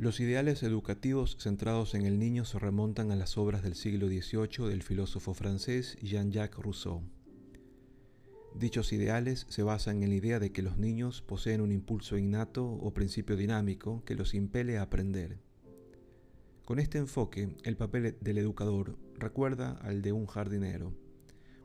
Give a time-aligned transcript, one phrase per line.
[0.00, 4.68] Los ideales educativos centrados en el niño se remontan a las obras del siglo XVIII
[4.68, 7.02] del filósofo francés Jean-Jacques Rousseau.
[8.54, 12.66] Dichos ideales se basan en la idea de que los niños poseen un impulso innato
[12.66, 15.38] o principio dinámico que los impele a aprender.
[16.70, 20.94] Con este enfoque, el papel del educador recuerda al de un jardinero,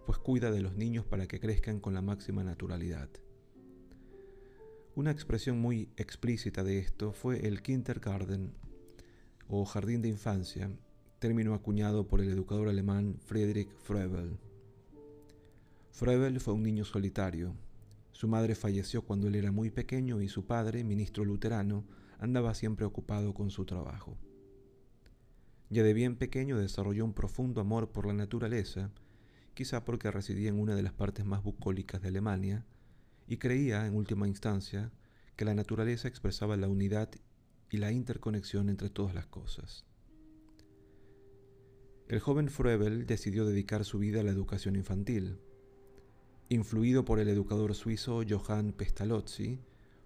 [0.07, 3.07] pues cuida de los niños para que crezcan con la máxima naturalidad.
[4.95, 8.55] Una expresión muy explícita de esto fue el Kindergarten
[9.47, 10.71] o jardín de infancia,
[11.19, 14.39] término acuñado por el educador alemán Friedrich Froebel.
[15.91, 17.53] Froebel fue un niño solitario.
[18.11, 21.85] Su madre falleció cuando él era muy pequeño y su padre, ministro luterano,
[22.17, 24.17] andaba siempre ocupado con su trabajo.
[25.69, 28.91] Ya de bien pequeño desarrolló un profundo amor por la naturaleza,
[29.53, 32.65] quizá porque residía en una de las partes más bucólicas de Alemania,
[33.27, 34.91] y creía, en última instancia,
[35.35, 37.09] que la naturaleza expresaba la unidad
[37.71, 39.85] y la interconexión entre todas las cosas.
[42.07, 45.39] El joven Froebel decidió dedicar su vida a la educación infantil.
[46.49, 49.59] Influido por el educador suizo Johann Pestalozzi,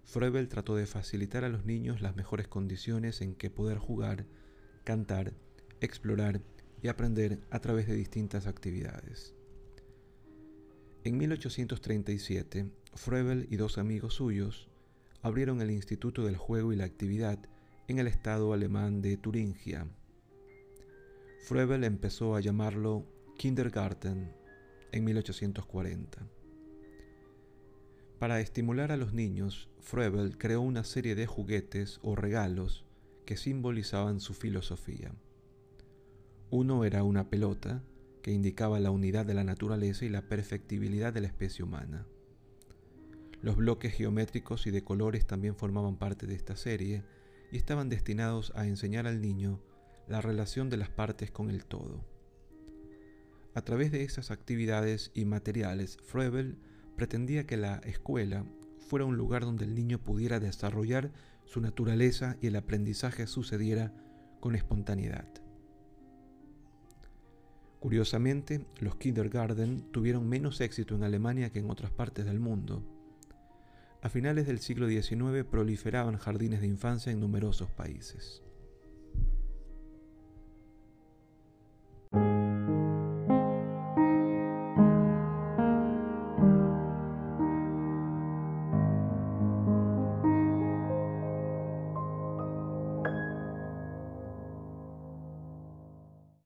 [0.04, 4.24] Froebel trató de facilitar a los niños las mejores condiciones en que poder jugar,
[4.84, 5.34] cantar,
[5.80, 6.40] explorar
[6.82, 9.34] y aprender a través de distintas actividades.
[11.04, 14.68] En 1837, Froebel y dos amigos suyos
[15.22, 17.38] abrieron el Instituto del Juego y la Actividad
[17.88, 19.86] en el estado alemán de Turingia.
[21.42, 23.06] Froebel empezó a llamarlo
[23.38, 24.32] Kindergarten
[24.92, 26.26] en 1840.
[28.18, 32.84] Para estimular a los niños, Froebel creó una serie de juguetes o regalos
[33.24, 35.12] que simbolizaban su filosofía.
[36.52, 37.80] Uno era una pelota
[38.22, 42.08] que indicaba la unidad de la naturaleza y la perfectibilidad de la especie humana.
[43.40, 47.04] Los bloques geométricos y de colores también formaban parte de esta serie
[47.52, 49.60] y estaban destinados a enseñar al niño
[50.08, 52.04] la relación de las partes con el todo.
[53.54, 56.58] A través de esas actividades y materiales, Froebel
[56.96, 58.44] pretendía que la escuela
[58.80, 61.12] fuera un lugar donde el niño pudiera desarrollar
[61.44, 63.94] su naturaleza y el aprendizaje sucediera
[64.40, 65.39] con espontaneidad.
[67.80, 72.84] Curiosamente, los kindergarten tuvieron menos éxito en Alemania que en otras partes del mundo.
[74.02, 78.42] A finales del siglo XIX proliferaban jardines de infancia en numerosos países.